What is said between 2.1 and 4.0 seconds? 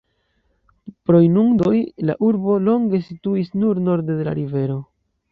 urbo longe situis nur